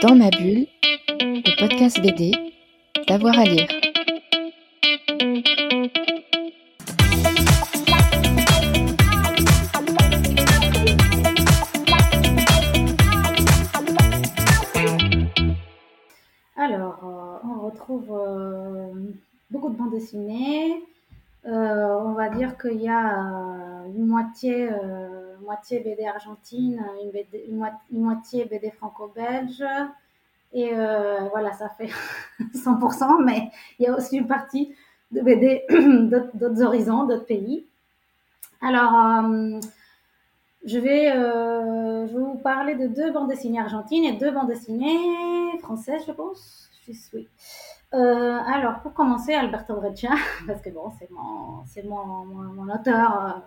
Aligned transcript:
Dans 0.00 0.14
ma 0.14 0.30
bulle, 0.30 0.66
le 1.18 1.58
podcast 1.58 2.00
BD, 2.00 2.30
d'avoir 3.08 3.36
à 3.36 3.44
lire. 3.44 3.66
Alors, 16.56 17.00
euh, 17.02 17.48
on 17.48 17.66
retrouve 17.66 18.06
euh, 18.12 18.92
beaucoup 19.50 19.70
de 19.70 19.76
bandes 19.76 19.90
dessinées. 19.90 20.80
Euh, 21.44 21.98
on 22.04 22.12
va 22.12 22.28
dire 22.28 22.56
qu'il 22.56 22.80
y 22.80 22.88
a 22.88 23.82
une 23.96 24.06
moitié, 24.06 24.68
moitié 25.42 25.80
BD 25.80 26.06
argentine, 26.06 26.84
une, 27.02 27.10
BD 27.10 27.44
une 27.48 27.56
moi- 27.56 27.80
une 27.92 28.02
moitié 28.02 28.44
BD 28.44 28.70
franco-belge. 28.70 29.64
Et 30.52 30.70
euh, 30.74 31.28
voilà, 31.30 31.52
ça 31.52 31.68
fait 31.68 31.90
100%, 32.54 33.24
mais 33.24 33.50
il 33.78 33.84
y 33.84 33.88
a 33.88 33.94
aussi 33.96 34.16
une 34.16 34.26
partie 34.26 34.74
de 35.10 35.20
BD 35.20 35.64
d'autres 36.34 36.62
horizons, 36.62 37.04
d'autres 37.04 37.26
pays. 37.26 37.66
Alors, 38.60 38.94
euh, 38.94 39.60
je 40.64 40.78
vais, 40.78 41.12
euh, 41.12 42.06
je 42.06 42.12
vais 42.12 42.22
vous 42.24 42.38
parler 42.38 42.74
de 42.74 42.86
deux 42.88 43.12
bandes 43.12 43.28
dessinées 43.28 43.60
argentines 43.60 44.04
et 44.04 44.12
deux 44.14 44.30
bandes 44.30 44.48
dessinées 44.48 45.58
françaises, 45.60 46.02
je 46.06 46.12
pense. 46.12 46.68
Je. 46.86 47.18
Euh, 47.94 48.38
alors, 48.46 48.80
pour 48.80 48.92
commencer, 48.94 49.32
Alberto 49.34 49.74
Breccia, 49.76 50.10
parce 50.46 50.60
que 50.62 50.70
bon, 50.70 50.90
c'est 50.98 51.10
mon, 51.10 51.94
mon, 51.96 52.24
mon, 52.24 52.64
mon 52.64 52.74
auteur, 52.74 53.22
euh, 53.24 53.28
euh, 53.28 53.40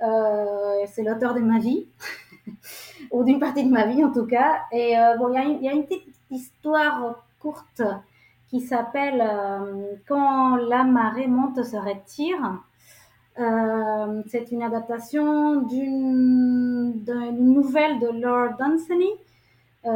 c'est 0.00 1.02
l'auteur 1.02 1.34
de 1.34 1.40
ma 1.40 1.58
vie, 1.58 1.86
ou 3.10 3.24
d'une 3.24 3.38
partie 3.38 3.64
de 3.64 3.70
ma 3.70 3.86
vie 3.86 4.04
en 4.04 4.12
tout 4.12 4.26
cas. 4.26 4.62
Et 4.72 4.98
euh, 4.98 5.16
bon, 5.16 5.28
il 5.28 5.62
y, 5.62 5.68
a 5.68 5.72
une- 5.72 5.86
petite 5.86 6.14
histoire 6.30 7.24
courte 7.38 7.82
qui 8.48 8.60
s'appelle 8.60 9.22
euh, 9.22 9.94
Quand 10.06 10.56
la 10.56 10.84
marée 10.84 11.26
monte 11.26 11.62
se 11.62 11.76
retire. 11.76 12.60
Euh, 13.36 14.22
c'est 14.28 14.52
une 14.52 14.62
adaptation 14.62 15.62
d'une 15.62 17.04
nouvelle 17.32 17.98
de 17.98 18.06
Lord 18.20 18.50
Dunsany, 18.60 19.10
euh, 19.84 19.88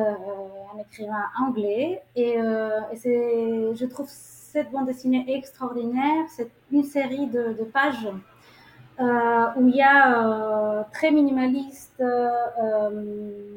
un 0.74 0.78
écrivain 0.80 1.22
anglais. 1.40 2.02
Et, 2.16 2.36
euh, 2.40 2.80
je 2.94 3.84
trouve 3.86 4.08
cette 4.08 4.72
bande 4.72 4.86
dessinée 4.86 5.24
extraordinaire. 5.28 6.24
C'est 6.28 6.50
une 6.72 6.82
série 6.82 7.28
de, 7.28 7.52
pages 7.72 8.06
euh, 8.06 8.12
où 8.98 9.68
il 9.68 9.76
y 9.76 9.82
a 9.82 10.78
euh, 10.80 10.82
très 10.92 11.10
minimaliste. 11.10 12.00
euh, 12.00 13.48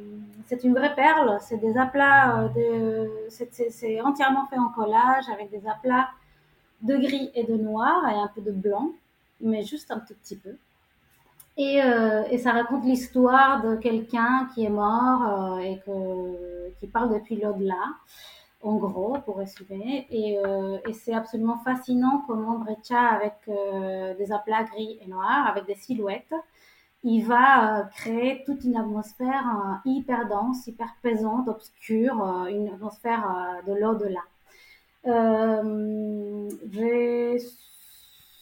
c'est 0.52 0.66
une 0.66 0.74
vraie 0.74 0.94
perle. 0.96 1.38
C'est 1.40 1.58
des 1.58 1.78
aplats. 1.78 2.50
euh, 2.58 3.08
c'est, 3.30 4.02
entièrement 4.02 4.46
fait 4.48 4.58
en 4.58 4.68
collage 4.68 5.24
avec 5.34 5.50
des 5.50 5.66
aplats 5.66 6.10
de 6.82 6.98
gris 6.98 7.32
et 7.36 7.46
de 7.46 7.56
noir 7.56 8.08
et 8.10 8.16
un 8.16 8.30
peu 8.36 8.42
de 8.42 8.52
blanc, 8.52 8.90
mais 9.40 9.64
juste 9.64 9.92
un 9.92 10.00
tout 10.00 10.14
petit 10.22 10.36
peu. 10.36 10.58
Et, 11.56 11.82
euh, 11.82 12.38
ça 12.38 12.52
raconte 12.52 12.84
l'histoire 12.84 13.62
de 13.62 13.78
quelqu'un 13.78 14.50
qui 14.54 14.66
est 14.66 14.70
mort 14.70 15.22
euh, 15.24 15.60
et 15.60 15.80
qui 16.80 16.88
parle 16.88 17.14
depuis 17.14 17.38
l'au-delà, 17.38 17.86
en 18.64 18.76
gros, 18.76 19.18
pour 19.26 19.38
résumer. 19.38 20.08
Et, 20.10 20.38
euh, 20.40 20.78
et 20.88 20.94
c'est 20.94 21.14
absolument 21.14 21.58
fascinant 21.60 22.24
comment 22.28 22.60
Breccia, 22.60 23.00
avec 23.00 23.36
euh, 23.48 24.16
des 24.16 24.32
aplats 24.32 24.64
gris 24.64 25.00
et 25.02 25.08
noirs, 25.08 25.48
avec 25.48 25.66
des 25.66 25.76
silhouettes, 25.76 26.36
il 27.04 27.26
va 27.26 27.80
euh, 27.80 27.84
créer 27.96 28.44
toute 28.46 28.64
une 28.64 28.76
atmosphère 28.78 29.82
hyper 29.86 30.28
dense, 30.28 30.68
hyper 30.68 30.96
pesante, 31.02 31.48
obscure, 31.48 32.48
une 32.50 32.70
atmosphère 32.70 33.62
de 33.66 33.74
l'au-delà. 33.74 34.22
Je 36.66 37.38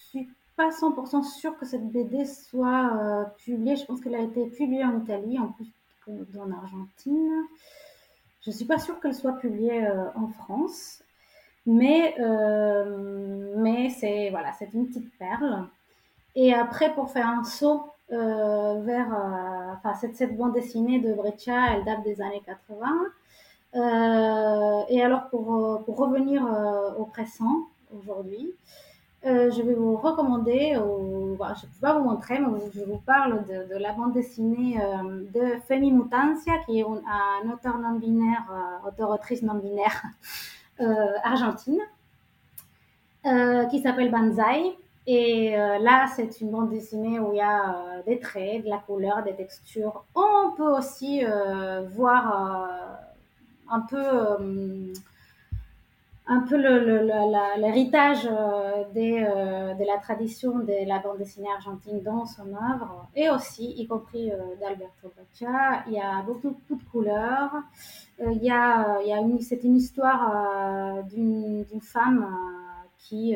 suis 0.10 0.28
pas 0.58 0.70
100% 0.70 1.24
sûre 1.24 1.58
que 1.58 1.66
cette 1.66 1.90
BD 1.90 2.26
soit 2.26 3.32
publiée. 3.38 3.78
Je 3.78 3.86
pense 3.86 4.02
qu'elle 4.02 4.16
a 4.16 4.22
été 4.22 4.46
publiée 4.48 4.84
en 4.84 5.00
Italie, 5.02 5.40
en 5.40 5.54
plus 5.54 5.72
qu'en 6.06 6.52
Argentine. 6.52 7.46
Je 8.50 8.56
suis 8.56 8.66
pas 8.66 8.80
sûre 8.80 9.00
qu'elle 9.00 9.14
soit 9.14 9.34
publiée 9.34 9.86
euh, 9.86 10.06
en 10.16 10.28
France, 10.28 11.04
mais 11.68 12.16
euh, 12.20 13.54
mais 13.58 13.90
c'est 13.90 14.32
voilà, 14.32 14.52
une 14.74 14.88
petite 14.88 15.16
perle. 15.20 15.68
Et 16.36 16.54
après, 16.54 16.94
pour 16.96 17.12
faire 17.12 17.28
un 17.28 17.44
saut 17.44 17.92
euh, 18.12 18.82
vers, 18.82 19.08
enfin 19.74 19.94
cette, 19.94 20.16
cette 20.16 20.36
bande 20.36 20.54
dessinée 20.54 21.00
de 21.00 21.14
Breccia, 21.14 21.74
elle 21.74 21.86
date 21.86 22.04
des 22.04 22.22
années 22.22 22.42
80. 22.44 22.88
Euh, 23.76 24.84
et 24.90 25.04
alors, 25.04 25.30
pour, 25.30 25.84
pour 25.86 25.98
revenir 25.98 26.42
au 26.98 27.06
pressant 27.06 27.68
aujourd'hui, 27.96 28.52
euh, 29.26 29.52
je 29.52 29.62
vais 29.62 29.74
vous 29.74 29.98
recommander, 29.98 30.78
voilà, 31.40 31.54
je 31.54 31.66
ne 31.66 31.72
peux 31.72 31.80
pas 31.80 31.98
vous 31.98 32.04
montrer, 32.04 32.38
mais 32.38 32.60
je 32.76 32.84
vous 32.84 32.98
parle 32.98 33.46
de, 33.46 33.78
la 33.78 33.94
bande 33.94 34.14
dessinée 34.14 34.78
euh, 34.82 35.24
de 35.34 35.60
Femi 35.68 35.92
Mutancia, 35.92 36.58
qui 36.66 36.80
est 36.80 36.84
un, 36.84 37.50
auteur 37.50 37.80
non-binaire, 37.80 38.44
euh, 38.52 38.90
auteur-autrice 38.90 39.42
non-binaire 39.42 40.04
euh, 40.82 40.94
argentine, 41.24 41.80
qui 43.72 43.82
s'appelle 43.82 44.12
Banzai. 44.12 44.78
Et 45.08 45.52
là, 45.52 46.08
c'est 46.16 46.40
une 46.42 46.52
bande 46.52 46.70
dessinée 46.70 47.20
où 47.20 47.34
il 47.34 47.38
y 47.38 47.42
a 47.42 48.02
des 48.06 48.20
traits, 48.20 48.64
de 48.64 48.70
la 48.70 48.78
couleur, 48.78 49.24
des 49.24 49.34
textures. 49.34 50.04
On 50.14 50.52
peut 50.56 50.78
aussi 50.78 51.24
voir 51.96 52.70
un 53.70 53.80
peu, 53.82 54.04
un 56.30 56.42
peu 56.42 56.58
l'héritage 57.58 58.28
euh, 58.28 58.84
euh, 58.96 59.74
de 59.74 59.84
la 59.84 59.98
tradition 59.98 60.60
de 60.60 60.88
la 60.88 61.00
bande 61.00 61.18
dessinée 61.18 61.50
argentine 61.52 62.04
dans 62.04 62.26
son 62.28 62.48
œuvre, 62.54 63.08
et 63.16 63.32
aussi, 63.32 63.74
y 63.78 63.88
compris 63.88 64.32
euh, 64.32 64.38
d'Alberto 64.62 65.12
Breccia. 65.16 65.84
Il 65.88 65.94
y 65.94 66.00
a 66.00 66.22
beaucoup, 66.22 66.56
de 66.70 66.84
couleurs. 66.92 67.52
Il 68.20 68.44
y 68.44 68.52
a, 68.52 69.00
c'est 69.42 69.64
une 69.64 69.76
histoire 69.76 71.04
d'une 71.06 71.66
femme 71.82 72.28
qui, 72.98 73.36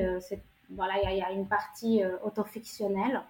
voilà, 0.69 0.93
il 1.03 1.17
y, 1.17 1.21
a, 1.21 1.31
une 1.31 1.47
partie 1.47 2.03
autofictionnelle 2.23 3.21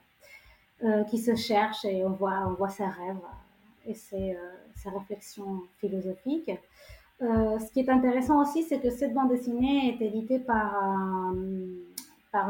qui 1.09 1.19
se 1.19 1.35
cherche 1.35 1.85
et 1.85 2.03
on 2.03 2.09
voit, 2.09 2.69
ses 2.69 2.85
rêves 2.85 3.21
et 3.85 3.93
ses 3.93 4.35
réflexions 4.85 5.61
philosophiques. 5.77 6.51
Euh, 7.21 7.59
ce 7.59 7.71
qui 7.71 7.79
est 7.81 7.89
intéressant 7.89 8.41
aussi, 8.41 8.63
c'est 8.63 8.79
que 8.79 8.89
cette 8.89 9.13
bande 9.13 9.29
dessinée 9.29 9.89
est 9.99 10.05
éditée 10.05 10.39
par, 10.39 10.73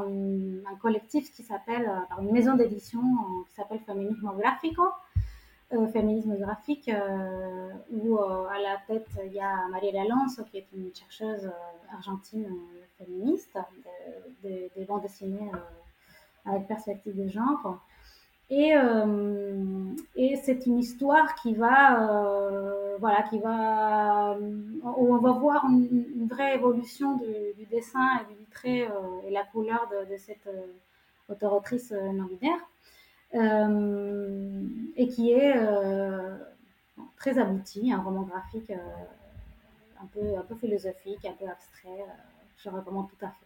une- 0.08 0.64
un 0.72 0.76
collectif 0.76 1.32
qui 1.34 1.44
s'appelle, 1.44 1.86
euh, 1.88 2.06
par 2.10 2.22
une 2.22 2.32
maison 2.32 2.56
d'édition 2.56 3.02
euh, 3.02 3.44
qui 3.48 3.54
s'appelle 3.56 3.80
Feminismo 3.86 4.32
Gráfico, 4.34 4.84
euh, 5.74 5.88
féminisme 5.88 6.38
graphique, 6.38 6.90
euh, 6.90 7.70
où 7.92 8.18
euh, 8.18 8.48
à 8.48 8.60
la 8.60 8.78
tête 8.88 9.08
il 9.26 9.34
y 9.34 9.40
a 9.42 9.68
Mariela 9.70 10.02
Alonso, 10.02 10.44
qui 10.46 10.58
est 10.58 10.68
une 10.74 10.94
chercheuse 10.96 11.46
euh, 11.46 11.94
argentine 11.96 12.46
euh, 12.46 13.04
féministe, 13.04 13.58
de- 14.44 14.50
de- 14.50 14.70
des 14.76 14.86
bandes 14.86 15.02
dessinées 15.02 15.52
euh, 15.54 16.50
avec 16.52 16.68
perspective 16.68 17.16
de 17.22 17.28
genre. 17.28 17.80
Euh, 18.52 18.56
et 18.56 18.76
c'est 20.44 20.66
une 20.66 20.80
histoire 20.80 21.36
qui 21.36 21.54
va, 21.54 22.02
euh, 22.02 22.98
voilà, 23.00 23.24
qui 23.24 23.40
va, 23.40 24.38
où 24.38 25.16
on 25.16 25.18
va 25.18 25.32
voir 25.32 25.66
une, 25.66 26.28
vraie 26.30 26.56
évolution 26.56 27.18
du, 27.18 27.66
dessin 27.66 28.22
et 28.22 28.34
du 28.34 28.46
trait 28.46 28.88
euh, 28.88 29.28
et 29.28 29.32
la 29.32 29.44
couleur 29.44 29.90
de, 30.10 30.18
cette 30.18 30.48
euh, 30.48 30.68
auteur-autrice 31.30 31.92
euh, 31.92 32.12
non-binaire, 32.12 32.60
euh, 33.36 34.62
et 34.96 35.08
qui 35.08 35.32
est 35.32 35.56
très 37.18 37.40
abouti, 37.40 37.92
un 37.92 38.02
roman 38.02 38.24
graphique 38.24 38.72
un, 38.72 40.06
peu, 40.14 40.38
un 40.38 40.42
peu 40.42 40.56
philosophique, 40.56 41.26
un 41.26 41.34
peu 41.34 41.50
abstrait. 41.50 42.06
je 42.58 42.70
recommande 42.70 43.10
tout 43.10 43.26
à 43.26 43.30
fait. 43.30 43.46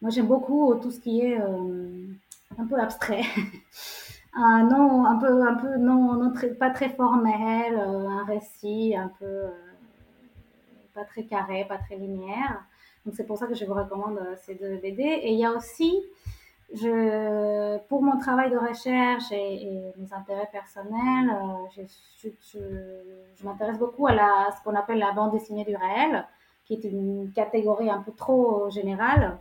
Moi, 0.00 0.10
j'aime 0.10 0.26
beaucoup 0.26 0.74
tout 0.76 0.90
ce 0.90 1.00
qui 1.00 1.20
est 1.20 1.36
un 1.36 2.66
peu 2.68 2.78
abstrait. 2.80 3.22
un 4.34 4.64
non 4.64 5.04
un 5.04 5.16
peu 5.16 5.42
un 5.42 5.54
peu 5.54 5.76
non, 5.76 6.14
non 6.14 6.32
très, 6.32 6.48
pas 6.48 6.70
très 6.70 6.90
formel 6.90 7.74
euh, 7.74 8.08
un 8.08 8.24
récit 8.24 8.94
un 8.96 9.08
peu 9.18 9.24
euh, 9.24 9.50
pas 10.94 11.04
très 11.04 11.24
carré 11.24 11.64
pas 11.66 11.78
très 11.78 11.96
linéaire. 11.96 12.62
Donc 13.04 13.14
c'est 13.16 13.24
pour 13.24 13.38
ça 13.38 13.46
que 13.46 13.54
je 13.54 13.64
vous 13.64 13.74
recommande 13.74 14.18
euh, 14.18 14.34
ces 14.44 14.54
deux 14.54 14.76
BD 14.76 15.02
et 15.02 15.32
il 15.32 15.38
y 15.38 15.44
a 15.44 15.52
aussi 15.52 16.02
je 16.74 17.78
pour 17.88 18.02
mon 18.02 18.18
travail 18.18 18.50
de 18.50 18.58
recherche 18.58 19.32
et, 19.32 19.90
mes 19.96 20.12
intérêts 20.12 20.50
personnels 20.52 21.34
je, 21.74 22.28
je, 22.52 23.44
m'intéresse 23.44 23.78
beaucoup 23.78 24.06
à 24.06 24.50
ce 24.54 24.62
qu'on 24.62 24.74
appelle 24.74 24.98
la 24.98 25.12
bande 25.12 25.32
dessinée 25.32 25.64
du 25.64 25.74
réel 25.74 26.26
qui 26.66 26.74
est 26.74 26.84
une 26.84 27.32
catégorie 27.32 27.88
un 27.88 28.02
peu 28.02 28.12
trop 28.12 28.68
générale 28.68 29.38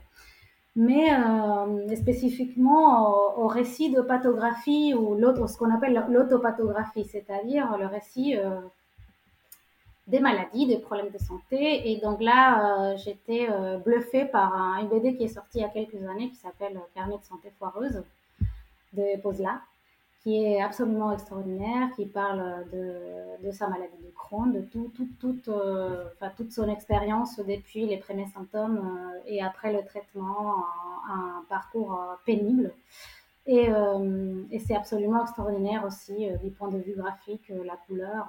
mais 0.77 1.11
euh, 1.11 1.95
spécifiquement 1.95 3.37
au, 3.37 3.47
récit 3.47 3.89
de 3.91 3.99
patographie 4.01 4.93
ou 4.93 5.17
ce 5.47 5.57
qu'on 5.57 5.73
appelle 5.73 6.05
l'autopatographie, 6.09 7.03
c'est-à-dire 7.03 7.77
le 7.77 7.87
récit 7.87 8.37
euh, 8.37 8.61
des 10.07 10.19
maladies, 10.19 10.67
des 10.67 10.77
problèmes 10.77 11.09
de 11.09 11.17
santé. 11.17 11.91
Et 11.91 11.97
donc 11.99 12.21
là, 12.21 12.95
j'étais 12.95 13.49
bluffée 13.83 14.25
par 14.25 14.55
un, 14.55 14.77
une 14.81 14.87
BD 14.87 15.17
qui 15.17 15.23
est 15.23 15.27
sortie 15.27 15.57
il 15.57 15.61
y 15.61 15.65
a 15.65 15.69
quelques 15.69 16.01
années 16.07 16.29
qui 16.29 16.37
s'appelle 16.37 16.79
Carnet 16.93 17.17
de 17.17 17.25
santé 17.25 17.51
foireuse 17.57 18.03
de 18.93 19.19
Posla 19.21 19.59
qui 20.27 20.43
est 20.43 20.61
absolument 20.61 21.13
extraordinaire, 21.13 21.87
qui 21.95 22.05
parle 22.05 22.65
de, 22.73 23.49
sa 23.49 23.69
maladie 23.69 23.95
de 23.95 24.11
Crohn, 24.13 24.51
de 24.51 24.59
euh, 24.59 26.29
toute 26.35 26.51
son 26.51 26.67
expérience 26.67 27.37
depuis 27.37 27.85
les 27.85 27.95
premiers 27.95 28.25
symptômes 28.25 28.77
euh, 28.77 29.19
et 29.25 29.41
après 29.41 29.71
le 29.71 29.85
traitement, 29.85 30.55
un, 31.09 31.45
parcours 31.47 31.93
euh, 31.93 32.15
pénible. 32.25 32.73
Et, 33.45 33.69
et 34.51 34.59
c'est 34.59 34.75
absolument 34.75 35.21
extraordinaire 35.21 35.85
aussi 35.85 36.27
du 36.43 36.51
point 36.51 36.67
de 36.67 36.79
vue 36.79 36.95
graphique, 36.97 37.49
la 37.63 37.77
couleur. 37.87 38.27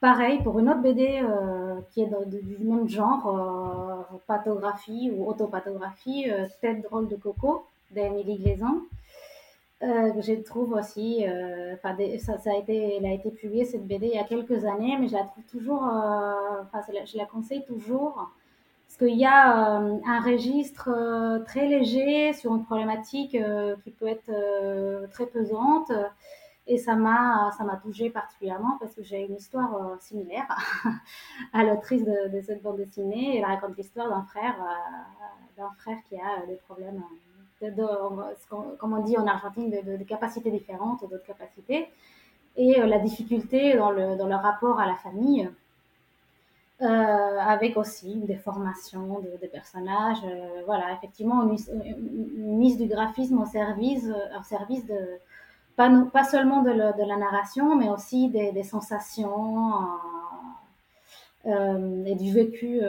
Pareil, 0.00 0.40
pour 0.44 0.60
une 0.60 0.68
autre 0.68 0.82
BD 0.82 1.20
qui 1.90 2.02
est 2.02 2.10
du 2.26 2.58
même 2.60 2.88
genre, 2.88 4.06
pathographie 4.28 5.10
ou 5.12 5.28
autopathographie, 5.28 6.30
Tête 6.60 6.82
drôle 6.82 7.08
de 7.08 7.16
coco 7.16 7.66
d'Emily 7.90 8.38
Glaison. 8.38 8.82
Euh, 9.82 10.12
je 10.20 10.34
trouve 10.42 10.74
aussi, 10.74 11.26
euh, 11.26 11.74
ça, 11.78 12.36
ça, 12.38 12.50
a 12.50 12.56
été, 12.56 12.96
elle 12.96 13.06
a 13.06 13.14
été 13.14 13.30
publiée 13.30 13.64
cette 13.64 13.86
BD 13.86 14.08
il 14.08 14.14
y 14.14 14.18
a 14.18 14.24
quelques 14.24 14.66
années, 14.66 14.98
mais 15.00 15.08
je 15.08 15.14
la 15.14 15.24
trouve 15.24 15.44
toujours, 15.44 15.86
euh, 15.86 16.62
enfin, 16.62 16.80
je 17.06 17.16
la 17.16 17.24
conseille 17.24 17.64
toujours 17.64 18.30
parce 18.86 18.98
qu'il 18.98 19.18
y 19.18 19.24
a 19.24 19.78
euh, 19.80 19.98
un 20.06 20.20
registre 20.20 20.90
très 21.46 21.66
léger 21.66 22.34
sur 22.34 22.54
une 22.54 22.64
problématique 22.64 23.38
qui 23.84 23.90
peut 23.92 24.08
être 24.08 25.08
très 25.12 25.26
pesante 25.26 25.92
et 26.66 26.76
ça 26.76 26.94
m'a, 26.96 27.50
ça 27.56 27.64
m'a 27.64 27.76
touchée 27.76 28.10
particulièrement 28.10 28.76
parce 28.80 28.94
que 28.94 29.02
j'ai 29.02 29.24
une 29.24 29.36
histoire 29.36 29.96
similaire 30.00 30.46
à 31.54 31.64
l'autrice 31.64 32.04
de, 32.04 32.28
de, 32.28 32.40
cette 32.42 32.62
bande 32.62 32.76
dessinée. 32.76 33.38
Elle 33.38 33.44
raconte 33.44 33.76
l'histoire 33.78 34.10
d'un 34.10 34.24
frère, 34.24 34.56
d'un 35.56 35.70
frère 35.78 35.98
qui 36.08 36.16
a 36.16 36.44
des 36.46 36.56
problèmes 36.56 37.02
comme 38.78 38.94
on 38.94 39.02
dit 39.02 39.16
en 39.18 39.26
Argentine, 39.26 39.70
de, 39.70 40.04
capacités 40.04 40.50
différentes, 40.50 41.02
d'autres 41.02 41.26
capacités, 41.26 41.88
et 42.56 42.80
euh, 42.80 42.86
la 42.86 42.98
difficulté 42.98 43.76
dans 43.76 43.90
le, 43.90 44.34
rapport 44.34 44.80
à 44.80 44.86
la 44.86 44.96
famille, 44.96 45.48
euh, 46.82 46.86
avec 46.86 47.76
aussi 47.76 48.16
des 48.16 48.36
formations 48.36 49.20
des 49.40 49.48
personnages. 49.48 50.24
Euh, 50.24 50.62
voilà, 50.64 50.92
effectivement, 50.94 51.42
une, 51.42 52.56
mise 52.56 52.78
du 52.78 52.86
graphisme 52.86 53.38
au 53.38 53.46
service, 53.46 54.06
au 54.38 54.42
service 54.42 54.86
de, 54.86 55.18
pas, 55.76 56.24
seulement 56.24 56.62
de, 56.62 56.72
de, 56.72 57.08
la 57.08 57.16
narration, 57.16 57.76
mais 57.76 57.88
aussi 57.88 58.28
des, 58.30 58.62
sensations 58.62 59.86
et 61.44 62.14
du 62.16 62.32
vécu 62.32 62.80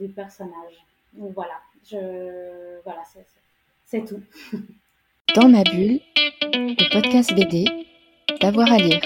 du 0.00 0.08
personnage. 0.08 0.84
Voilà, 1.14 1.54
je, 1.84 2.80
voilà 2.84 3.02
c'est 3.86 4.04
tout. 4.04 4.20
Dans 5.34 5.48
ma 5.48 5.62
bulle, 5.62 6.00
le 6.42 6.92
podcast 6.92 7.32
BD, 7.34 7.66
d'avoir 8.40 8.70
à 8.72 8.78
lire. 8.78 9.00